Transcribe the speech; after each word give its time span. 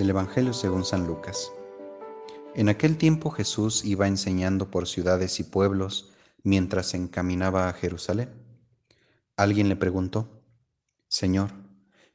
Del 0.00 0.08
Evangelio 0.08 0.54
según 0.54 0.86
San 0.86 1.06
Lucas. 1.06 1.52
En 2.54 2.70
aquel 2.70 2.96
tiempo 2.96 3.30
Jesús 3.30 3.84
iba 3.84 4.08
enseñando 4.08 4.70
por 4.70 4.88
ciudades 4.88 5.38
y 5.40 5.42
pueblos 5.42 6.10
mientras 6.42 6.86
se 6.86 6.96
encaminaba 6.96 7.68
a 7.68 7.74
Jerusalén. 7.74 8.30
Alguien 9.36 9.68
le 9.68 9.76
preguntó, 9.76 10.42
Señor, 11.08 11.50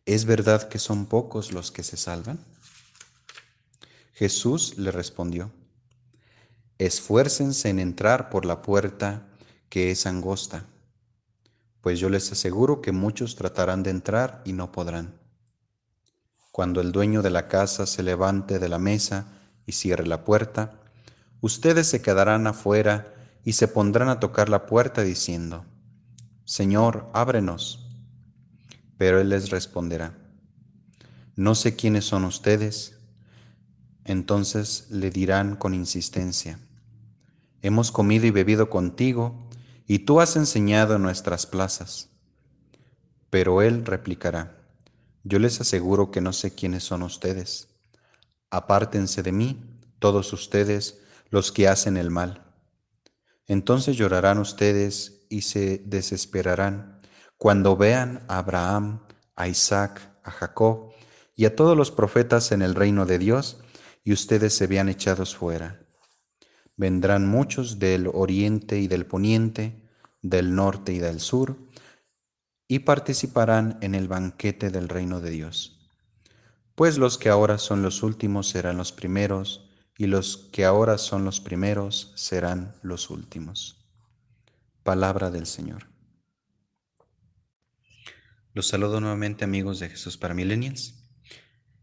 ¿es 0.07 0.25
verdad 0.25 0.67
que 0.67 0.79
son 0.79 1.05
pocos 1.05 1.51
los 1.51 1.71
que 1.71 1.83
se 1.83 1.95
salvan? 1.95 2.39
Jesús 4.13 4.79
le 4.79 4.89
respondió, 4.89 5.51
Esfuércense 6.79 7.69
en 7.69 7.77
entrar 7.77 8.31
por 8.31 8.47
la 8.47 8.63
puerta 8.63 9.27
que 9.69 9.91
es 9.91 10.07
angosta, 10.07 10.65
pues 11.81 11.99
yo 11.99 12.09
les 12.09 12.31
aseguro 12.31 12.81
que 12.81 12.91
muchos 12.91 13.35
tratarán 13.35 13.83
de 13.83 13.91
entrar 13.91 14.41
y 14.43 14.53
no 14.53 14.71
podrán. 14.71 15.24
Cuando 16.55 16.79
el 16.79 16.93
dueño 16.93 17.21
de 17.21 17.31
la 17.31 17.49
casa 17.49 17.85
se 17.85 18.01
levante 18.01 18.59
de 18.59 18.69
la 18.69 18.79
mesa 18.79 19.25
y 19.65 19.73
cierre 19.73 20.07
la 20.07 20.23
puerta, 20.23 20.79
ustedes 21.41 21.85
se 21.85 22.01
quedarán 22.01 22.47
afuera 22.47 23.13
y 23.43 23.51
se 23.51 23.67
pondrán 23.67 24.07
a 24.07 24.21
tocar 24.21 24.47
la 24.47 24.65
puerta 24.65 25.01
diciendo, 25.01 25.65
Señor, 26.45 27.09
ábrenos. 27.11 27.89
Pero 28.97 29.19
él 29.19 29.27
les 29.27 29.49
responderá, 29.49 30.17
no 31.35 31.55
sé 31.55 31.75
quiénes 31.75 32.05
son 32.05 32.23
ustedes. 32.23 32.99
Entonces 34.05 34.87
le 34.89 35.09
dirán 35.09 35.57
con 35.57 35.73
insistencia, 35.73 36.57
hemos 37.63 37.91
comido 37.91 38.27
y 38.27 38.31
bebido 38.31 38.69
contigo, 38.69 39.49
y 39.87 39.99
tú 40.05 40.21
has 40.21 40.37
enseñado 40.37 40.95
en 40.95 41.01
nuestras 41.01 41.47
plazas. 41.47 42.11
Pero 43.29 43.61
él 43.61 43.85
replicará, 43.85 44.64
yo 45.25 45.39
les 45.39 45.59
aseguro 45.59 46.11
que 46.11 46.21
no 46.21 46.31
sé 46.31 46.53
quiénes 46.53 46.83
son 46.83 47.01
ustedes. 47.01 47.67
Apártense 48.51 49.23
de 49.23 49.31
mí, 49.31 49.59
todos 49.97 50.31
ustedes, 50.33 50.99
los 51.31 51.51
que 51.51 51.67
hacen 51.67 51.97
el 51.97 52.11
mal. 52.11 52.45
Entonces 53.47 53.97
llorarán 53.97 54.37
ustedes 54.37 55.25
y 55.29 55.41
se 55.41 55.79
desesperarán 55.79 57.01
cuando 57.37 57.75
vean 57.75 58.23
a 58.27 58.37
Abraham, 58.37 59.01
a 59.35 59.47
Isaac, 59.47 59.99
a 60.23 60.29
Jacob 60.29 60.93
y 61.35 61.45
a 61.45 61.55
todos 61.55 61.75
los 61.75 61.89
profetas 61.89 62.51
en 62.51 62.61
el 62.61 62.75
reino 62.75 63.07
de 63.07 63.17
Dios 63.17 63.57
y 64.03 64.13
ustedes 64.13 64.55
se 64.55 64.67
vean 64.67 64.89
echados 64.89 65.35
fuera. 65.35 65.81
Vendrán 66.77 67.27
muchos 67.27 67.79
del 67.79 68.11
oriente 68.13 68.77
y 68.77 68.87
del 68.87 69.07
poniente, 69.07 69.89
del 70.21 70.53
norte 70.53 70.93
y 70.93 70.99
del 70.99 71.19
sur, 71.19 71.57
y 72.67 72.79
participarán 72.79 73.77
en 73.81 73.95
el 73.95 74.07
banquete 74.07 74.69
del 74.69 74.89
reino 74.89 75.21
de 75.21 75.31
Dios. 75.31 75.89
Pues 76.75 76.97
los 76.97 77.17
que 77.17 77.29
ahora 77.29 77.57
son 77.57 77.81
los 77.81 78.03
últimos 78.03 78.49
serán 78.49 78.77
los 78.77 78.91
primeros, 78.91 79.69
y 79.97 80.07
los 80.07 80.49
que 80.51 80.65
ahora 80.65 80.97
son 80.97 81.23
los 81.23 81.39
primeros 81.39 82.11
serán 82.15 82.75
los 82.81 83.09
últimos. 83.09 83.85
Palabra 84.83 85.31
del 85.31 85.45
Señor. 85.45 85.87
Los 88.53 88.67
saludo 88.67 88.99
nuevamente 88.99 89.45
amigos 89.45 89.79
de 89.79 89.89
Jesús 89.89 90.17
para 90.17 90.33
Millennials. 90.33 90.95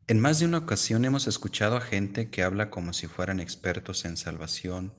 En 0.09 0.21
más 0.21 0.41
de 0.41 0.47
una 0.47 0.59
ocasión 0.59 1.05
hemos 1.05 1.27
escuchado 1.27 1.77
a 1.77 1.81
gente 1.81 2.31
que 2.31 2.43
habla 2.43 2.71
como 2.71 2.93
si 2.93 3.07
fueran 3.07 3.41
expertos 3.41 4.05
en 4.05 4.17
salvación, 4.17 4.95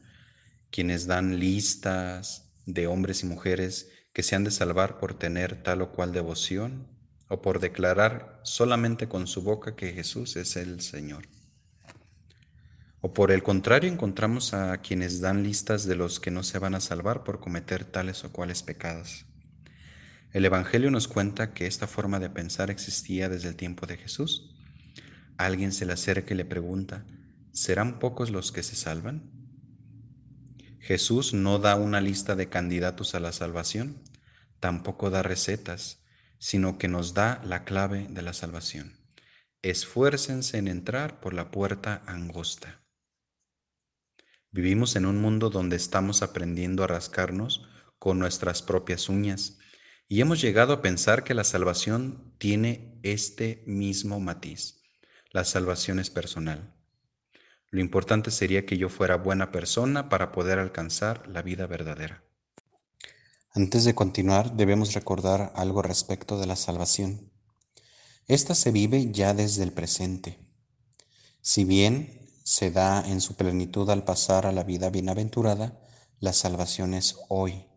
quienes 0.72 1.06
dan 1.06 1.40
listas 1.40 2.52
de 2.66 2.88
hombres 2.88 3.24
y 3.24 3.28
mujeres 3.28 3.90
que 4.14 4.24
se 4.24 4.36
han 4.36 4.44
de 4.44 4.52
salvar 4.52 5.00
por 5.00 5.16
tener 5.16 5.62
tal 5.64 5.82
o 5.82 5.92
cual 5.92 6.14
devoción 6.14 6.88
o 7.28 7.42
por 7.42 7.60
declarar 7.60 8.40
solamente 8.44 9.08
con 9.08 9.26
su 9.26 9.42
boca 9.42 9.76
que 9.76 9.92
Jesús 9.92 10.36
es 10.36 10.56
el 10.56 10.82
Señor. 10.82 11.28
O 13.02 13.14
por 13.14 13.32
el 13.32 13.44
contrario 13.44 13.92
encontramos 13.92 14.54
a 14.54 14.78
quienes 14.78 15.20
dan 15.20 15.44
listas 15.44 15.86
de 15.86 15.96
los 15.96 16.20
que 16.20 16.32
no 16.32 16.44
se 16.44 16.60
van 16.60 16.76
a 16.76 16.80
salvar 16.80 17.24
por 17.24 17.40
cometer 17.40 17.84
tales 17.84 18.24
o 18.24 18.32
cuales 18.32 18.64
pecados. 18.64 19.26
El 20.32 20.46
Evangelio 20.46 20.90
nos 20.90 21.08
cuenta 21.08 21.54
que 21.54 21.68
esta 21.68 21.86
forma 21.86 22.20
de 22.20 22.30
pensar 22.30 22.72
existía 22.72 23.30
desde 23.30 23.50
el 23.50 23.56
tiempo 23.56 23.88
de 23.88 23.98
Jesús. 23.98 24.56
Alguien 25.38 25.72
se 25.72 25.86
le 25.86 25.94
acerca 25.94 26.34
y 26.34 26.38
le 26.38 26.46
pregunta, 26.46 27.04
¿serán 27.52 28.00
pocos 28.00 28.30
los 28.30 28.52
que 28.52 28.64
se 28.64 28.76
salvan? 28.76 29.30
Jesús 30.80 31.34
no 31.34 31.60
da 31.60 31.76
una 31.76 32.02
lista 32.02 32.36
de 32.36 32.50
candidatos 32.50 33.16
a 33.16 33.20
la 33.20 33.32
salvación, 33.32 33.98
tampoco 34.64 35.10
da 35.10 35.24
recetas, 35.24 36.06
sino 36.40 36.78
que 36.78 36.88
nos 36.88 37.14
da 37.14 37.42
la 37.44 37.66
clave 37.66 38.08
de 38.10 38.22
la 38.22 38.32
salvación. 38.32 38.98
Esfuércense 39.62 40.58
en 40.58 40.70
entrar 40.70 41.20
por 41.20 41.34
la 41.34 41.52
puerta 41.52 42.02
angosta. 42.06 42.82
Vivimos 44.52 44.96
en 44.96 45.06
un 45.06 45.20
mundo 45.20 45.50
donde 45.50 45.76
estamos 45.76 46.22
aprendiendo 46.22 46.86
a 46.86 46.88
rascarnos 46.88 47.68
con 48.00 48.20
nuestras 48.20 48.62
propias 48.62 49.10
uñas 49.10 49.58
y 50.08 50.22
hemos 50.22 50.40
llegado 50.40 50.72
a 50.72 50.82
pensar 50.82 51.26
que 51.26 51.34
la 51.34 51.44
salvación 51.44 52.34
tiene 52.38 53.02
este 53.04 53.66
mismo 53.68 54.22
matiz. 54.22 54.82
La 55.32 55.44
salvación 55.44 56.00
es 56.00 56.10
personal. 56.10 56.74
Lo 57.70 57.82
importante 57.82 58.32
sería 58.32 58.66
que 58.66 58.78
yo 58.78 58.88
fuera 58.88 59.18
buena 59.18 59.52
persona 59.52 60.08
para 60.08 60.32
poder 60.32 60.58
alcanzar 60.58 61.28
la 61.28 61.42
vida 61.42 61.68
verdadera. 61.68 62.24
Antes 63.56 63.84
de 63.84 63.94
continuar, 63.94 64.56
debemos 64.56 64.94
recordar 64.94 65.54
algo 65.56 65.84
respecto 65.84 66.40
de 66.40 66.48
la 66.48 66.56
salvación. 66.56 67.32
Esta 68.28 68.56
se 68.56 68.72
vive 68.72 69.12
ya 69.12 69.36
desde 69.36 69.62
el 69.62 69.72
presente. 69.72 70.40
Si 71.42 71.64
bien 71.64 72.32
se 72.44 72.72
da 72.72 73.08
en 73.08 73.22
su 73.22 73.36
plenitud 73.36 73.88
al 73.92 74.06
pasar 74.06 74.48
a 74.48 74.52
la 74.52 74.64
vida 74.64 74.90
bienaventurada, 74.90 75.80
la 76.20 76.34
salvación 76.34 76.96
es 76.96 77.18
hoy, 77.30 77.68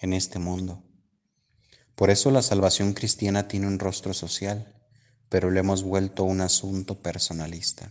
en 0.00 0.12
este 0.12 0.38
mundo. 0.38 0.84
Por 1.94 2.10
eso 2.10 2.30
la 2.30 2.42
salvación 2.42 2.92
cristiana 2.92 3.48
tiene 3.48 3.68
un 3.68 3.78
rostro 3.78 4.12
social, 4.12 4.82
pero 5.30 5.50
lo 5.50 5.58
hemos 5.58 5.82
vuelto 5.82 6.24
un 6.24 6.42
asunto 6.42 7.00
personalista. 7.00 7.90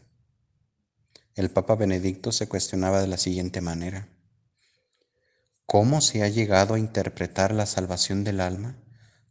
El 1.34 1.50
Papa 1.50 1.76
Benedicto 1.76 2.32
se 2.32 2.48
cuestionaba 2.48 3.02
de 3.02 3.08
la 3.08 3.18
siguiente 3.18 3.62
manera. 3.62 4.10
¿Cómo 5.72 6.02
se 6.02 6.22
ha 6.22 6.28
llegado 6.28 6.74
a 6.74 6.80
interpretar 6.80 7.54
la 7.54 7.66
salvación 7.66 8.26
del 8.26 8.42
alma 8.42 8.76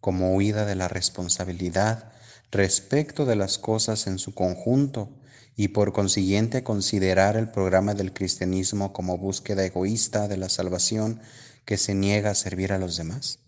como 0.00 0.34
huida 0.34 0.64
de 0.64 0.74
la 0.74 0.88
responsabilidad 0.88 2.12
respecto 2.50 3.26
de 3.26 3.36
las 3.36 3.58
cosas 3.58 4.06
en 4.06 4.18
su 4.18 4.32
conjunto 4.32 5.20
y 5.54 5.68
por 5.68 5.92
consiguiente 5.92 6.64
considerar 6.64 7.36
el 7.36 7.50
programa 7.50 7.92
del 7.92 8.14
cristianismo 8.14 8.94
como 8.94 9.18
búsqueda 9.18 9.66
egoísta 9.66 10.28
de 10.28 10.38
la 10.38 10.48
salvación 10.48 11.20
que 11.66 11.76
se 11.76 11.94
niega 11.94 12.30
a 12.30 12.34
servir 12.34 12.72
a 12.72 12.78
los 12.78 12.96
demás? 12.96 13.40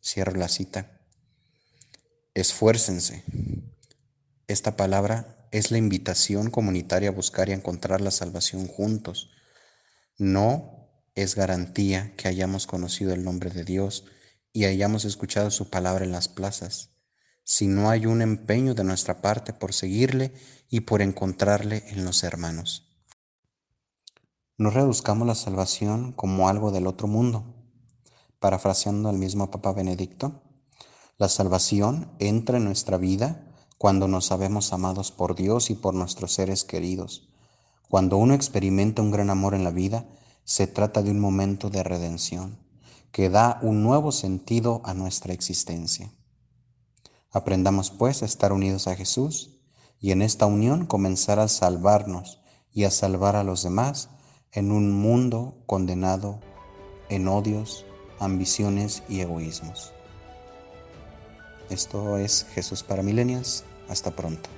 Cierro 0.00 0.36
la 0.36 0.46
cita. 0.46 1.00
Esfuércense. 2.32 3.24
Esta 4.46 4.76
palabra 4.76 5.48
es 5.50 5.72
la 5.72 5.78
invitación 5.78 6.48
comunitaria 6.52 7.08
a 7.08 7.12
buscar 7.12 7.48
y 7.48 7.52
encontrar 7.54 8.00
la 8.00 8.12
salvación 8.12 8.68
juntos. 8.68 9.32
No 10.16 10.79
es 11.22 11.34
garantía 11.34 12.14
que 12.16 12.28
hayamos 12.28 12.66
conocido 12.66 13.12
el 13.12 13.24
nombre 13.24 13.50
de 13.50 13.64
Dios 13.64 14.04
y 14.52 14.64
hayamos 14.64 15.04
escuchado 15.04 15.50
su 15.50 15.70
palabra 15.70 16.04
en 16.04 16.12
las 16.12 16.28
plazas 16.28 16.90
si 17.50 17.66
no 17.66 17.90
hay 17.90 18.06
un 18.06 18.22
empeño 18.22 18.74
de 18.74 18.84
nuestra 18.84 19.20
parte 19.20 19.52
por 19.52 19.72
seguirle 19.72 20.32
y 20.68 20.82
por 20.82 21.02
encontrarle 21.02 21.82
en 21.88 22.04
los 22.04 22.22
hermanos. 22.22 22.86
No 24.56 24.70
reduzcamos 24.70 25.26
la 25.26 25.34
salvación 25.34 26.12
como 26.12 26.48
algo 26.48 26.70
del 26.70 26.86
otro 26.86 27.08
mundo. 27.08 27.56
Parafraseando 28.38 29.08
al 29.08 29.18
mismo 29.18 29.50
Papa 29.50 29.72
Benedicto, 29.72 30.44
la 31.18 31.28
salvación 31.28 32.12
entra 32.20 32.58
en 32.58 32.66
nuestra 32.66 32.98
vida 32.98 33.52
cuando 33.78 34.06
nos 34.06 34.26
sabemos 34.26 34.72
amados 34.72 35.10
por 35.10 35.34
Dios 35.34 35.70
y 35.70 35.74
por 35.74 35.94
nuestros 35.94 36.32
seres 36.32 36.62
queridos. 36.62 37.30
Cuando 37.88 38.16
uno 38.16 38.34
experimenta 38.34 39.02
un 39.02 39.10
gran 39.10 39.28
amor 39.28 39.54
en 39.54 39.64
la 39.64 39.72
vida, 39.72 40.06
se 40.44 40.66
trata 40.66 41.02
de 41.02 41.10
un 41.10 41.20
momento 41.20 41.70
de 41.70 41.82
redención 41.82 42.58
que 43.12 43.28
da 43.28 43.58
un 43.62 43.82
nuevo 43.82 44.12
sentido 44.12 44.80
a 44.84 44.94
nuestra 44.94 45.32
existencia. 45.32 46.12
Aprendamos 47.30 47.90
pues 47.90 48.22
a 48.22 48.26
estar 48.26 48.52
unidos 48.52 48.86
a 48.88 48.96
Jesús 48.96 49.60
y 50.00 50.12
en 50.12 50.22
esta 50.22 50.46
unión 50.46 50.86
comenzar 50.86 51.38
a 51.38 51.48
salvarnos 51.48 52.40
y 52.72 52.84
a 52.84 52.90
salvar 52.90 53.36
a 53.36 53.44
los 53.44 53.62
demás 53.62 54.10
en 54.52 54.72
un 54.72 54.92
mundo 54.92 55.62
condenado 55.66 56.40
en 57.08 57.28
odios, 57.28 57.84
ambiciones 58.18 59.02
y 59.08 59.20
egoísmos. 59.20 59.92
Esto 61.68 62.18
es 62.18 62.46
Jesús 62.52 62.82
para 62.82 63.02
Milenias. 63.02 63.64
Hasta 63.88 64.14
pronto. 64.14 64.48